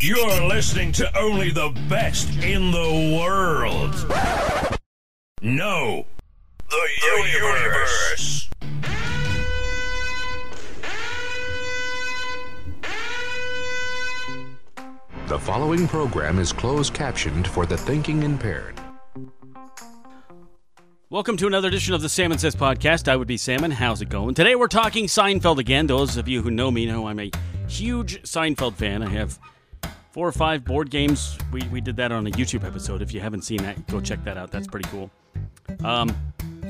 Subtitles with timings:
[0.00, 3.92] You're listening to only the best in the world.
[5.42, 6.06] No,
[6.70, 6.88] the,
[7.32, 8.48] universe.
[15.26, 18.80] The following program is closed captioned for the thinking impaired.
[21.10, 23.08] Welcome to another edition of the Salmon Says podcast.
[23.08, 23.72] I would be Salmon.
[23.72, 24.36] How's it going?
[24.36, 25.88] Today we're talking Seinfeld again.
[25.88, 27.32] Those of you who know me know I'm a
[27.66, 29.02] huge Seinfeld fan.
[29.02, 29.40] I have
[30.18, 31.38] four or five board games.
[31.52, 33.02] We, we did that on a YouTube episode.
[33.02, 34.50] If you haven't seen that, go check that out.
[34.50, 35.12] That's pretty cool.
[35.84, 36.10] Um,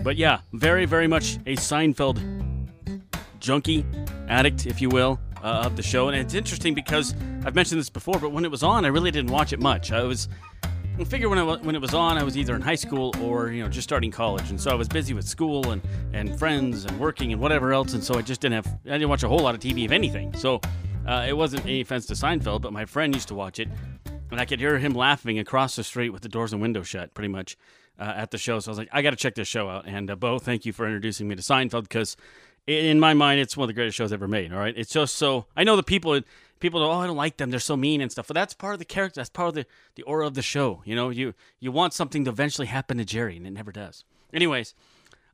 [0.04, 2.20] but yeah, very, very much a Seinfeld
[3.40, 3.86] junkie,
[4.28, 6.08] addict, if you will, uh, of the show.
[6.08, 9.10] And it's interesting because I've mentioned this before, but when it was on, I really
[9.10, 9.92] didn't watch it much.
[9.92, 10.28] I was,
[11.00, 13.50] I figure when, I, when it was on, I was either in high school or
[13.50, 15.80] you know just starting college, and so I was busy with school and
[16.12, 19.08] and friends and working and whatever else, and so I just didn't have I didn't
[19.08, 20.34] watch a whole lot of TV, if anything.
[20.34, 20.60] So
[21.08, 23.68] uh, it wasn't any offense to Seinfeld, but my friend used to watch it,
[24.30, 27.14] and I could hear him laughing across the street with the doors and windows shut,
[27.14, 27.56] pretty much.
[28.00, 29.84] Uh, at the show, so I was like, I got to check this show out.
[29.84, 32.16] And uh, Bo, thank you for introducing me to Seinfeld because
[32.68, 34.52] in my mind, it's one of the greatest shows ever made.
[34.52, 36.20] All right, it's just so I know the people
[36.60, 38.28] people oh, I don't like them, they're so mean and stuff.
[38.28, 39.18] But that's part of the character.
[39.18, 40.82] That's part of the the aura of the show.
[40.84, 44.04] You know, you you want something to eventually happen to Jerry, and it never does.
[44.32, 44.74] Anyways,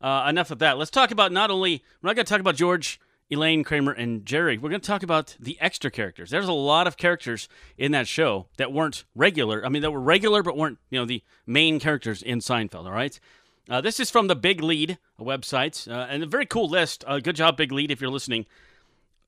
[0.01, 0.79] uh, enough of that.
[0.79, 3.01] Let's talk about not only we're not going to talk about George.
[3.35, 4.57] Elaine Kramer and Jerry.
[4.59, 6.31] We're going to talk about the extra characters.
[6.31, 9.65] There's a lot of characters in that show that weren't regular.
[9.65, 12.87] I mean, that were regular but weren't, you know, the main characters in Seinfeld.
[12.87, 13.19] All right.
[13.69, 17.03] Uh, this is from the Big Lead website, uh, and a very cool list.
[17.07, 18.45] Uh, good job, Big Lead, if you're listening.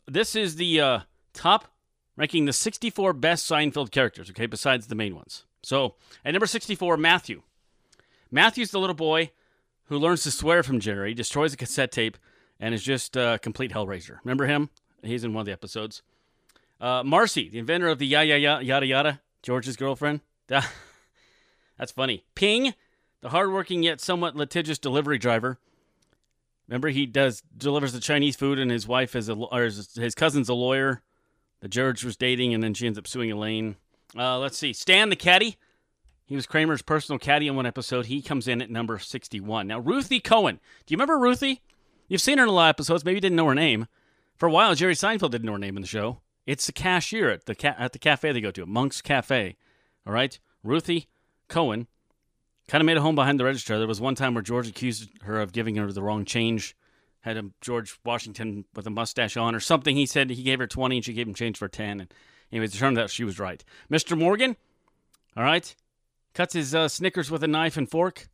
[0.06, 1.00] This is the uh,
[1.32, 1.72] top
[2.16, 5.44] ranking the 64 best Seinfeld characters, okay, besides the main ones.
[5.62, 7.42] So, at number 64, Matthew.
[8.30, 9.30] Matthew's the little boy
[9.84, 12.18] who learns to swear from Jerry, destroys a cassette tape,
[12.60, 14.18] and is just a complete hellraiser.
[14.24, 14.70] Remember him?
[15.02, 16.02] He's in one of the episodes.
[16.80, 20.20] Uh, Marcy, the inventor of the ya ya ya yada yada, George's girlfriend.
[20.48, 22.24] That's funny.
[22.34, 22.74] Ping,
[23.20, 25.58] the hardworking yet somewhat litigious delivery driver.
[26.68, 30.14] Remember, he does delivers the Chinese food, and his wife is a or his, his
[30.14, 31.02] cousin's a lawyer.
[31.60, 33.76] The George was dating, and then she ends up suing Elaine.
[34.16, 35.56] Uh, let's see, Stan the caddy.
[36.26, 38.06] He was Kramer's personal caddy in one episode.
[38.06, 39.68] He comes in at number sixty-one.
[39.68, 40.58] Now, Ruthie Cohen.
[40.84, 41.62] Do you remember Ruthie?
[42.08, 43.04] You've seen her in a lot of episodes.
[43.04, 43.86] Maybe you didn't know her name.
[44.36, 46.20] For a while, Jerry Seinfeld didn't know her name in the show.
[46.46, 49.56] It's the cashier at the ca- at the cafe they go to, Monk's Cafe.
[50.06, 51.08] All right, Ruthie
[51.48, 51.88] Cohen
[52.68, 53.78] kind of made a home behind the register.
[53.78, 56.76] There was one time where George accused her of giving her the wrong change.
[57.20, 59.96] Had a George Washington with a mustache on or something.
[59.96, 62.06] He said he gave her twenty and she gave him change for ten.
[62.52, 63.64] And it turned out she was right.
[63.90, 64.16] Mr.
[64.16, 64.56] Morgan,
[65.36, 65.74] all right,
[66.34, 68.28] cuts his uh, Snickers with a knife and fork.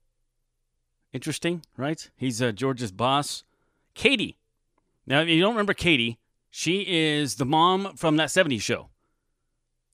[1.15, 2.11] Interesting, right?
[2.17, 3.45] He's uh, George's boss.
[3.95, 4.39] Katie.
[5.07, 6.19] Now, if you don't remember Katie,
[6.51, 8.89] she is the mom from that 70s show.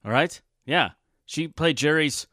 [0.04, 0.40] All right?
[0.66, 0.90] Yeah.
[1.24, 2.26] She played Jerry's,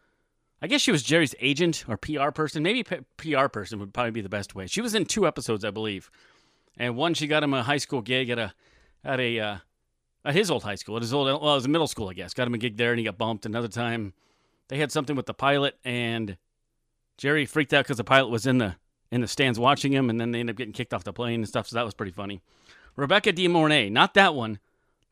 [0.62, 2.64] I guess she was Jerry's agent or PR person.
[2.64, 4.68] Maybe PR person would probably be the best way.
[4.68, 6.10] She was in two episodes, I believe.
[6.78, 8.54] And one, she got him a high school gig at a,
[9.04, 9.58] at a, uh,
[10.26, 12.14] at his old high school, at his old, well, it was a middle school, I
[12.14, 12.34] guess.
[12.34, 13.46] Got him a gig there and he got bumped.
[13.46, 14.14] Another time,
[14.68, 16.38] they had something with the pilot and
[17.18, 18.76] Jerry freaked out because the pilot was in the
[19.12, 21.42] in the stands watching him, and then they end up getting kicked off the plane
[21.42, 21.68] and stuff.
[21.68, 22.42] So that was pretty funny.
[22.96, 24.60] Rebecca De Mornay, not that one,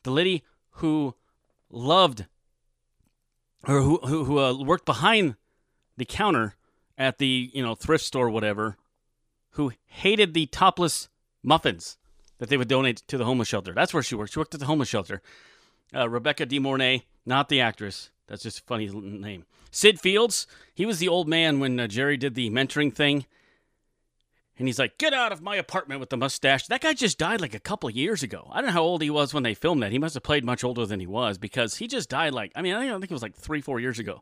[0.04, 0.44] the lady
[0.78, 1.16] who
[1.70, 2.26] loved
[3.68, 5.36] or who who, who uh, worked behind
[5.98, 6.56] the counter
[6.98, 8.78] at the you know thrift store, whatever,
[9.52, 11.10] who hated the topless
[11.42, 11.98] muffins
[12.40, 13.74] that they would donate to the homeless shelter.
[13.74, 14.34] That's where she worked.
[14.34, 15.22] She worked at the homeless shelter.
[15.96, 18.10] Uh, Rebecca De Mornay, not the actress.
[18.28, 19.46] That's just a funny name.
[19.70, 23.26] Sid Fields, he was the old man when uh, Jerry did the mentoring thing
[24.58, 27.42] and he's like, "Get out of my apartment with the mustache." That guy just died
[27.42, 28.50] like a couple years ago.
[28.52, 29.92] I don't know how old he was when they filmed that.
[29.92, 32.62] He must have played much older than he was because he just died like I
[32.62, 34.22] mean I don't think it was like three four years ago.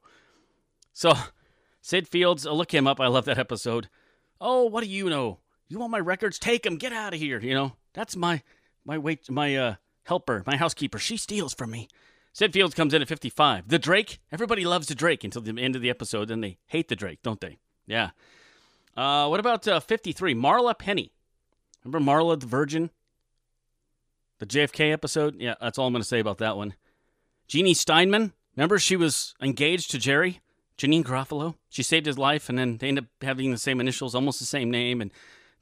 [0.94, 1.14] So,
[1.82, 3.00] Sid Fields, I'll look him up.
[3.00, 3.90] I love that episode.
[4.40, 5.40] Oh, what do you know?
[5.68, 6.40] You want my records?
[6.40, 6.78] Take them.
[6.78, 7.40] Get out of here.
[7.40, 8.42] You know that's my
[8.86, 11.00] my wait my uh helper, my housekeeper.
[11.00, 11.88] She steals from me.
[12.34, 13.68] Sid Fields comes in at 55.
[13.68, 16.88] The Drake, everybody loves the Drake until the end of the episode, then they hate
[16.88, 17.60] the Drake, don't they?
[17.86, 18.12] Yeah.
[18.96, 20.36] Uh, what about uh, 53?
[20.36, 21.12] Marla Penny.
[21.84, 22.90] Remember Marla the Virgin?
[24.40, 25.36] The JFK episode?
[25.40, 26.74] Yeah, that's all I'm going to say about that one.
[27.48, 28.34] Jeannie Steinman.
[28.56, 30.42] Remember she was engaged to Jerry?
[30.78, 31.56] Janeane Garofalo.
[31.70, 34.46] She saved his life, and then they ended up having the same initials, almost the
[34.46, 35.12] same name, and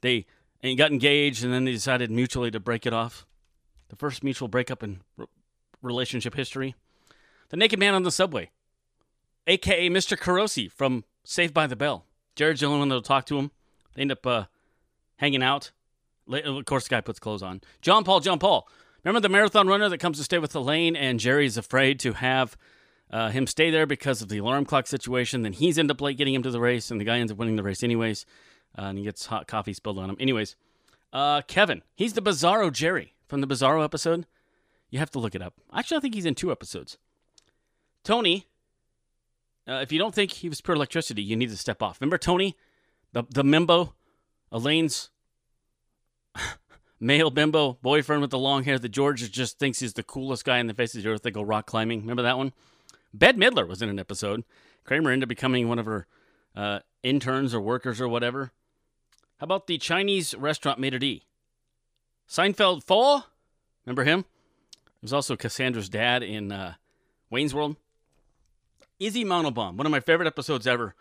[0.00, 0.26] they
[0.62, 3.26] and got engaged, and then they decided mutually to break it off.
[3.88, 5.26] The first mutual breakup in r-
[5.82, 6.74] relationship history.
[7.50, 8.50] The Naked Man on the Subway,
[9.46, 10.16] aka Mr.
[10.16, 12.06] Carosi from Saved by the Bell.
[12.40, 13.50] Jared's the only one that'll talk to him.
[13.92, 14.44] They end up uh,
[15.16, 15.72] hanging out.
[16.26, 17.60] Of course, the guy puts clothes on.
[17.82, 18.66] John Paul, John Paul.
[19.04, 22.56] Remember the marathon runner that comes to stay with Elaine, and Jerry's afraid to have
[23.10, 25.42] uh, him stay there because of the alarm clock situation.
[25.42, 27.36] Then he's end up late getting him to the race, and the guy ends up
[27.36, 28.24] winning the race anyways,
[28.78, 30.16] uh, and he gets hot coffee spilled on him.
[30.18, 30.56] Anyways,
[31.12, 34.24] uh, Kevin, he's the Bizarro Jerry from the Bizarro episode.
[34.88, 35.60] You have to look it up.
[35.74, 36.96] Actually, I think he's in two episodes.
[38.02, 38.46] Tony,
[39.70, 42.00] uh, if you don't think he was pure electricity, you need to step off.
[42.00, 42.56] Remember Tony,
[43.12, 43.92] the the Mimbo,
[44.50, 45.10] Elaine's
[47.00, 50.58] male bimbo boyfriend with the long hair that George just thinks he's the coolest guy
[50.58, 51.22] in the face of the earth.
[51.22, 52.00] They go rock climbing.
[52.00, 52.52] Remember that one?
[53.14, 54.44] Bette Midler was in an episode.
[54.84, 56.06] Kramer ended up becoming one of her
[56.56, 58.52] uh, interns or workers or whatever.
[59.38, 61.24] How about the Chinese restaurant Maitre D?
[62.28, 63.24] Seinfeld 4?
[63.86, 64.24] Remember him?
[65.00, 66.74] He was also Cassandra's dad in uh,
[67.30, 67.76] Wayne's World.
[69.00, 70.94] Izzy Mandelbaum, one of my favorite episodes ever.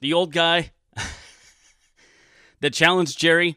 [0.00, 0.72] The old guy
[2.60, 3.56] that challenged Jerry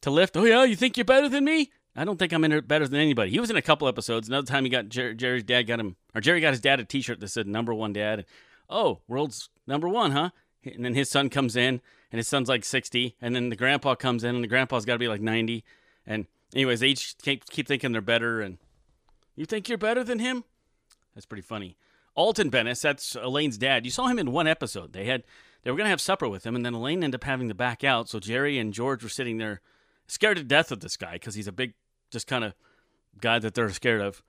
[0.00, 0.36] to lift.
[0.36, 1.70] Oh, yeah, you think you're better than me?
[1.94, 3.30] I don't think I'm in better than anybody.
[3.30, 4.28] He was in a couple episodes.
[4.28, 6.84] Another time he got Jer- Jerry's dad got him, or Jerry got his dad a
[6.84, 8.26] t shirt that said number one dad.
[8.68, 10.30] Oh, world's number one, huh?
[10.64, 13.16] And then his son comes in, and his son's like 60.
[13.20, 15.64] And then the grandpa comes in, and the grandpa's got to be like 90.
[16.06, 18.40] And, anyways, they each keep, keep thinking they're better.
[18.40, 18.58] And
[19.36, 20.44] you think you're better than him?
[21.14, 21.76] That's pretty funny.
[22.14, 23.84] Alton Benes, that's Elaine's dad.
[23.84, 24.92] You saw him in one episode.
[24.92, 25.24] They had
[25.62, 27.84] they were gonna have supper with him, and then Elaine ended up having to back
[27.84, 28.08] out.
[28.08, 29.60] So Jerry and George were sitting there,
[30.06, 31.74] scared to death of this guy because he's a big,
[32.10, 32.54] just kind of
[33.20, 34.22] guy that they're scared of.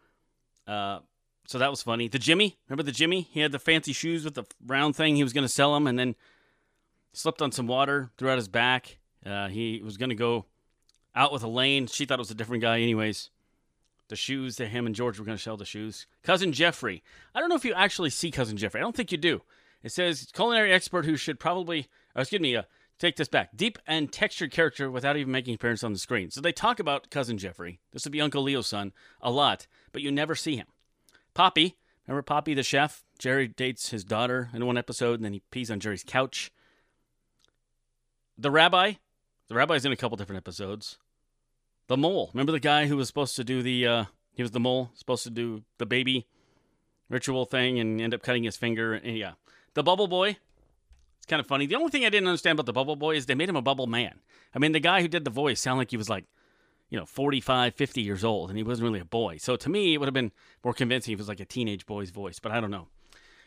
[0.67, 0.99] Uh,
[1.47, 2.07] so that was funny.
[2.07, 3.27] The Jimmy, remember the Jimmy?
[3.31, 5.15] He had the fancy shoes with the round thing.
[5.15, 6.15] He was gonna sell them, and then
[7.13, 8.99] slipped on some water, threw out his back.
[9.25, 10.45] Uh, he was gonna go
[11.15, 11.87] out with Elaine.
[11.87, 13.29] She thought it was a different guy, anyways
[14.11, 16.05] the shoes that him and George were going to sell the shoes.
[16.21, 17.01] Cousin Jeffrey.
[17.33, 18.79] I don't know if you actually see Cousin Jeffrey.
[18.79, 19.41] I don't think you do.
[19.81, 22.63] It says culinary expert who should probably, oh, excuse me, uh,
[22.99, 23.55] take this back.
[23.55, 26.29] Deep and textured character without even making appearance on the screen.
[26.29, 27.79] So they talk about Cousin Jeffrey.
[27.93, 28.91] This would be Uncle Leo's son
[29.21, 30.67] a lot, but you never see him.
[31.33, 31.77] Poppy.
[32.05, 33.05] Remember Poppy the chef?
[33.17, 36.51] Jerry dates his daughter in one episode, and then he pees on Jerry's couch.
[38.37, 38.93] The rabbi.
[39.47, 40.97] The rabbi's in a couple different episodes.
[41.91, 42.29] The mole.
[42.33, 45.23] Remember the guy who was supposed to do the uh, he was the mole, supposed
[45.23, 46.25] to do the baby
[47.09, 48.93] ritual thing and end up cutting his finger.
[48.93, 49.33] And yeah.
[49.73, 50.37] The bubble boy.
[51.17, 51.65] It's kind of funny.
[51.65, 53.61] The only thing I didn't understand about the bubble boy is they made him a
[53.61, 54.21] bubble man.
[54.55, 56.23] I mean, the guy who did the voice sounded like he was like,
[56.89, 59.35] you know, 45, 50 years old, and he wasn't really a boy.
[59.35, 60.31] So to me, it would have been
[60.63, 62.87] more convincing if it was like a teenage boy's voice, but I don't know.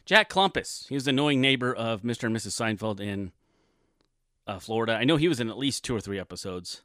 [0.04, 0.86] Jack Klompus.
[0.88, 2.24] He was the annoying neighbor of Mr.
[2.24, 2.48] and Mrs.
[2.48, 3.32] Seinfeld in
[4.46, 4.96] uh, Florida.
[4.96, 6.82] I know he was in at least two or three episodes.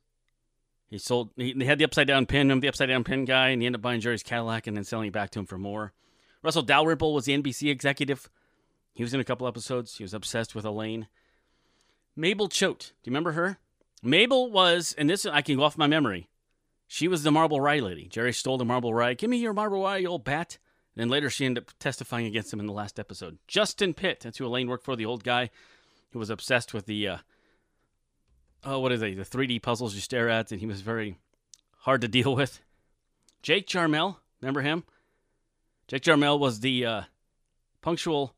[0.90, 1.30] He sold.
[1.36, 2.50] He, they had the upside down pin.
[2.50, 4.84] Him the upside down pin guy, and he ended up buying Jerry's Cadillac and then
[4.84, 5.94] selling it back to him for more.
[6.42, 8.30] Russell Dalrymple was the NBC executive.
[8.94, 9.98] He was in a couple episodes.
[9.98, 11.08] He was obsessed with Elaine.
[12.16, 12.94] Mabel Choate.
[13.04, 13.60] Do you remember her?
[14.02, 16.30] Mabel was, and this I can go off my memory.
[16.88, 18.08] She was the marble rye lady.
[18.08, 19.14] Jerry stole the marble rye.
[19.14, 20.58] Give me your marble rye, you old bat.
[20.96, 23.38] And then later she ended up testifying against him in the last episode.
[23.48, 24.22] Justin Pitt.
[24.22, 25.52] That's who Elaine worked for, the old guy
[26.12, 27.18] who was obsessed with the uh,
[28.64, 29.16] oh, what is it?
[29.16, 31.18] The 3D puzzles you stare at, and he was very
[31.80, 32.62] hard to deal with.
[33.42, 34.84] Jake Jarmel, remember him?
[35.88, 37.02] Jake Jarmel was the uh,
[37.82, 38.36] punctual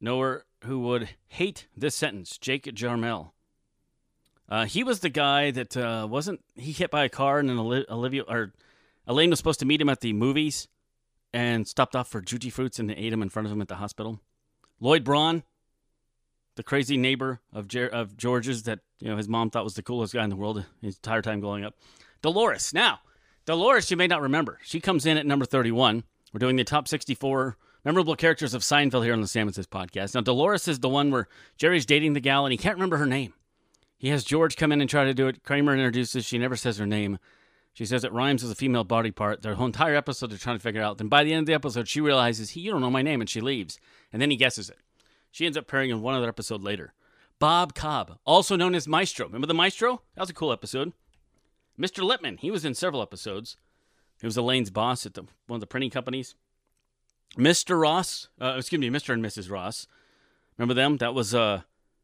[0.00, 2.38] knower who would hate this sentence.
[2.38, 3.30] Jake Jarmel.
[4.48, 7.58] Uh, he was the guy that uh, wasn't he hit by a car and then
[7.58, 8.52] Olivia or
[9.06, 10.68] Elaine was supposed to meet him at the movies
[11.32, 14.20] and stopped off for Jujyfruits and ate him in front of him at the hospital.
[14.78, 15.42] Lloyd Braun,
[16.56, 19.82] the crazy neighbor of Jer- of George's that you know his mom thought was the
[19.82, 21.74] coolest guy in the world his entire time growing up.
[22.20, 22.72] Dolores.
[22.72, 23.00] Now,
[23.46, 24.58] Dolores, you may not remember.
[24.62, 26.04] She comes in at number 31.
[26.32, 30.14] We're doing the top 64 memorable characters of Seinfeld here on the Salmon Says podcast.
[30.14, 33.06] Now, Dolores is the one where Jerry's dating the gal and he can't remember her
[33.06, 33.34] name.
[33.98, 35.42] He has George come in and try to do it.
[35.42, 36.24] Kramer introduces.
[36.24, 37.18] She never says her name.
[37.72, 39.42] She says it rhymes with a female body part.
[39.42, 40.98] Their whole entire episode they're trying to figure out.
[40.98, 43.20] Then by the end of the episode, she realizes, he, you don't know my name,
[43.20, 43.78] and she leaves.
[44.12, 44.78] And then he guesses it.
[45.32, 46.92] She ends up appearing in one other episode later.
[47.40, 49.26] Bob Cobb, also known as Maestro.
[49.26, 50.02] Remember the Maestro?
[50.14, 50.92] That was a cool episode.
[51.76, 52.04] Mr.
[52.04, 53.56] Lippman, he was in several episodes.
[54.20, 56.36] He was Elaine's boss at the, one of the printing companies.
[57.36, 57.80] Mr.
[57.80, 59.14] Ross, uh, excuse me, Mr.
[59.14, 59.50] and Mrs.
[59.50, 59.88] Ross.
[60.56, 60.98] Remember them?
[60.98, 61.62] That was uh,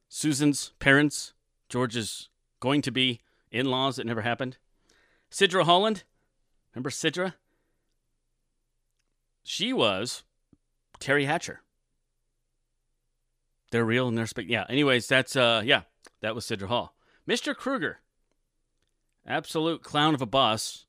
[0.09, 1.35] Susan's parents,
[1.69, 2.31] George's
[2.61, 3.21] going to be
[3.53, 4.57] in laws that never happened.
[5.31, 6.05] Sidra Holland,
[6.75, 7.35] remember Sidra?
[9.43, 10.25] She was
[10.99, 11.61] Teri Hatcher.
[13.71, 14.65] They're real and they're spe- yeah.
[14.69, 15.83] Anyways, that's uh yeah,
[16.21, 16.95] that was Sidra Hall.
[17.29, 17.55] Mr.
[17.55, 18.01] Kruger,
[19.27, 20.87] absolute clown of a boss.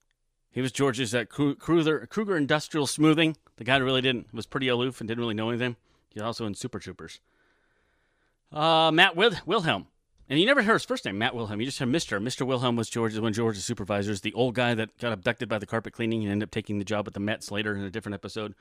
[0.51, 3.37] He was George's at Kruger, Kruger Industrial Smoothing.
[3.57, 5.75] The guy really didn't was pretty aloof and didn't really know anything.
[6.13, 7.19] He's also in Super Troopers.
[8.51, 9.87] Uh, Matt Wil- Wilhelm,
[10.27, 11.59] and you never heard his first name, Matt Wilhelm.
[11.59, 12.19] You just heard Mister.
[12.19, 15.67] Mister Wilhelm was George's when George's supervisors, the old guy that got abducted by the
[15.67, 18.15] carpet cleaning and ended up taking the job at the Mets later in a different
[18.15, 18.55] episode.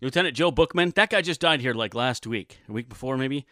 [0.00, 0.92] Lieutenant Joe Bookman.
[0.94, 3.46] That guy just died here like last week, a week before maybe.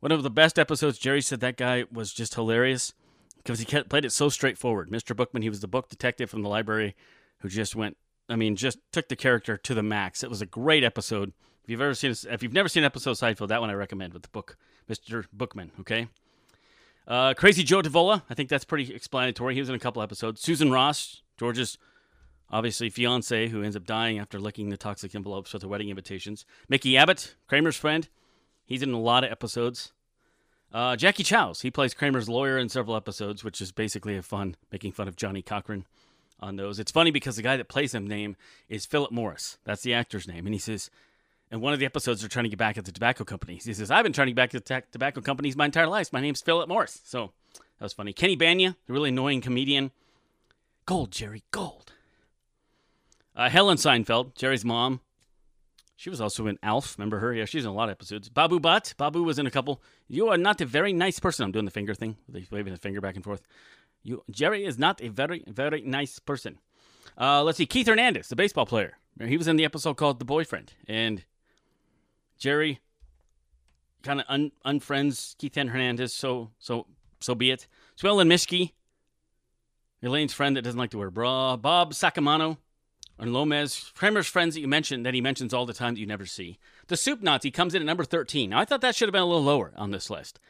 [0.00, 0.98] One of the best episodes.
[0.98, 2.94] Jerry said that guy was just hilarious
[3.38, 4.88] because he kept, played it so straightforward.
[4.90, 5.14] Mr.
[5.14, 6.94] Bookman, he was the book detective from the library
[7.38, 7.96] who just went.
[8.28, 10.22] I mean, just took the character to the max.
[10.22, 11.32] It was a great episode.
[11.64, 14.22] If you've ever seen, if you've never seen episode Seinfeld, that one I recommend with
[14.22, 14.56] the book,
[14.88, 15.26] Mr.
[15.32, 15.72] Bookman.
[15.80, 16.06] Okay.
[17.08, 18.22] Uh, Crazy Joe Davola.
[18.30, 19.54] I think that's pretty explanatory.
[19.54, 20.40] He was in a couple episodes.
[20.40, 21.76] Susan Ross, George's
[22.50, 26.44] obviously fiance, who ends up dying after licking the toxic envelopes with the wedding invitations.
[26.68, 28.08] Mickey Abbott, Kramer's friend.
[28.64, 29.92] He's in a lot of episodes.
[30.72, 31.62] Uh, Jackie Chiles.
[31.62, 35.16] He plays Kramer's lawyer in several episodes, which is basically a fun, making fun of
[35.16, 35.86] Johnnie Cochran
[36.38, 36.78] on those.
[36.78, 38.36] It's funny because the guy that plays him name
[38.68, 39.58] is Philip Morris.
[39.64, 40.46] That's the actor's name.
[40.46, 40.90] And he says,
[41.50, 43.64] in one of the episodes, they're trying to get back at the tobacco companies.
[43.64, 46.12] He says, I've been trying to get back at the tobacco companies my entire life.
[46.12, 47.00] My name's Philip Morris.
[47.04, 48.12] So that was funny.
[48.12, 49.90] Kenny Bania, the really annoying comedian.
[50.86, 51.92] Gold, Jerry, gold.
[53.40, 55.00] Uh, Helen Seinfeld, Jerry's mom.
[55.96, 56.98] She was also in Alf.
[56.98, 57.32] Remember her?
[57.32, 58.28] Yeah, she's in a lot of episodes.
[58.28, 58.94] Babu Bhatt.
[58.98, 59.80] Babu was in a couple.
[60.08, 61.46] You are not a very nice person.
[61.46, 63.40] I'm doing the finger thing, They waving the finger back and forth.
[64.02, 66.58] You, Jerry is not a very, very nice person.
[67.18, 67.64] Uh, let's see.
[67.64, 68.98] Keith Hernandez, the baseball player.
[69.18, 70.74] He was in the episode called The Boyfriend.
[70.86, 71.24] And
[72.36, 72.80] Jerry
[74.02, 76.86] kind of un- unfriends Keith Hernandez, so so
[77.20, 77.66] so be it.
[77.96, 78.72] Sue Ellen Mischke,
[80.02, 81.56] Elaine's friend that doesn't like to wear bra.
[81.56, 82.58] Bob Sacamano
[83.20, 86.06] and Lomez, Kramer's friends that you mentioned that he mentions all the time that you
[86.06, 86.58] never see.
[86.88, 88.50] The Soup Nazi comes in at number 13.
[88.50, 90.40] Now I thought that should have been a little lower on this list.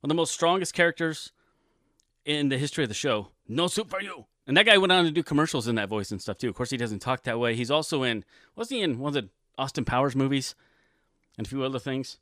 [0.00, 1.32] One of the most strongest characters
[2.24, 3.28] in the history of the show.
[3.48, 4.26] No soup for you.
[4.46, 6.48] And that guy went on to do commercials in that voice and stuff too.
[6.48, 7.54] Of course, he doesn't talk that way.
[7.54, 8.24] He's also in,
[8.54, 10.54] was he in one of the Austin Powers movies?
[11.40, 12.18] and a few other things.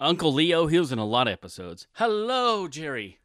[0.00, 1.86] Uncle Leo, he was in a lot of episodes.
[1.92, 3.20] Hello, Jerry.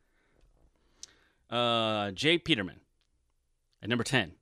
[1.49, 2.37] Uh, J.
[2.37, 2.81] Peterman
[3.81, 4.33] at number 10.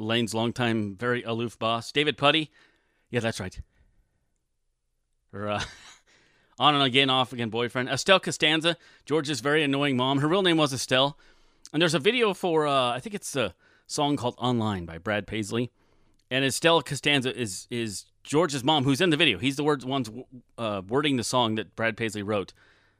[0.00, 1.92] Lane's longtime, very aloof boss.
[1.92, 2.50] David Puddy.
[3.10, 3.60] Yeah, that's right.
[5.32, 5.62] Her, uh,
[6.58, 7.88] on and again, off again boyfriend.
[7.88, 10.18] Estelle Costanza, George's very annoying mom.
[10.18, 11.18] Her real name was Estelle.
[11.72, 13.54] And there's a video for, uh, I think it's a
[13.86, 15.70] song called Online by Brad Paisley.
[16.30, 19.38] And Estelle Costanza is is George's mom, who's in the video.
[19.38, 20.08] He's the words ones
[20.56, 22.52] uh, wording the song that Brad Paisley wrote.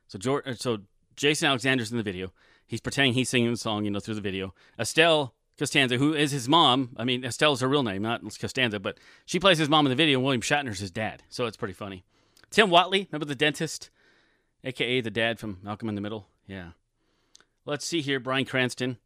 [0.09, 0.79] So George, so
[1.15, 2.33] Jason Alexander's in the video.
[2.67, 4.53] He's pretending he's singing the song, you know, through the video.
[4.79, 6.91] Estelle Costanza, who is his mom.
[6.97, 9.91] I mean, Estelle is her real name, not Costanza, but she plays his mom in
[9.91, 11.23] the video, and William Shatner's his dad.
[11.29, 12.03] So it's pretty funny.
[12.51, 13.91] Tim Whatley, remember the dentist,
[14.65, 16.27] aka the dad from Malcolm in the Middle?
[16.47, 16.71] Yeah.
[17.67, 18.19] Let's see here.
[18.19, 18.97] Bryan Cranston,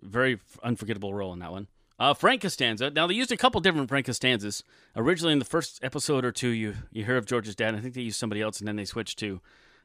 [0.00, 1.66] very unforgettable role in that one.
[1.98, 2.90] Uh, Frank Costanza.
[2.90, 4.62] Now they used a couple different Frank Costanzas.
[4.96, 7.74] Originally, in the first episode or two, you you hear of George's dad.
[7.74, 9.40] I think they used somebody else, and then they switched to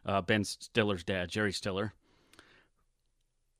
[0.06, 1.94] uh, Ben Stiller's dad, Jerry Stiller.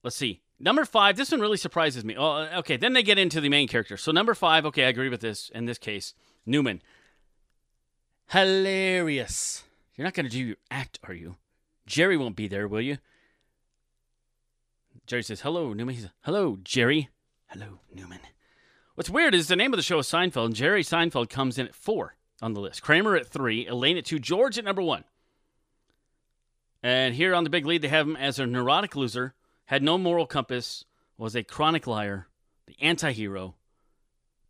[0.04, 0.42] Let's see.
[0.60, 1.16] Number five.
[1.16, 2.16] This one really surprises me.
[2.18, 2.76] Oh, uh, okay.
[2.76, 3.96] Then they get into the main character.
[3.98, 4.66] So number five.
[4.66, 5.50] Okay, I agree with this.
[5.56, 6.14] In this case,
[6.46, 6.82] Newman.
[8.28, 9.64] Hilarious.
[9.96, 11.38] You're not going to do your act, are you?
[11.86, 12.98] Jerry won't be there, will you?
[15.08, 17.10] Jerry says, "Hello, Newman." He says, "Hello, Jerry."
[17.48, 18.20] Hello, Newman.
[18.94, 21.66] What's weird is the name of the show is Seinfeld, and Jerry Seinfeld comes in
[21.66, 22.84] at four on the list.
[22.84, 25.04] Kramer at three, Elaine at two, George at number one.
[26.84, 29.34] And here on the big lead, they have him as a neurotic loser,
[29.70, 30.84] had no moral compass,
[31.16, 32.26] was a chronic liar,
[32.66, 33.54] the anti hero,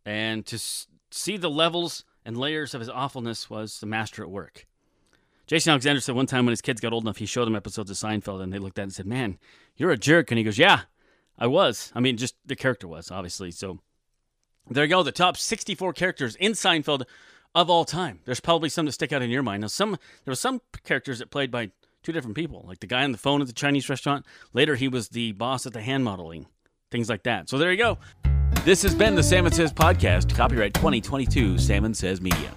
[0.06, 0.58] and to
[1.10, 4.66] see the levels and layers of his awfulness was the master at work.
[5.46, 7.90] Jason Alexander said one time when his kids got old enough, he showed them episodes
[7.90, 9.36] of Seinfeld, and they looked at it and said, Man,
[9.76, 10.30] you're a jerk.
[10.30, 10.82] And he goes, Yeah,
[11.38, 11.92] I was.
[11.94, 13.50] I mean, just the character was, obviously.
[13.50, 13.78] So
[14.70, 15.02] there you go.
[15.02, 17.02] The top 64 characters in Seinfeld
[17.54, 18.20] of all time.
[18.24, 19.60] There's probably some that stick out in your mind.
[19.60, 19.90] Now, some
[20.24, 21.72] there were some characters that played by
[22.02, 24.24] two different people, like the guy on the phone at the Chinese restaurant.
[24.52, 26.46] Later, he was the boss at the hand modeling,
[26.90, 27.48] things like that.
[27.48, 27.98] So there you go.
[28.64, 30.34] This has been the Salmon Says podcast.
[30.34, 32.50] Copyright 2022 Salmon Says Media.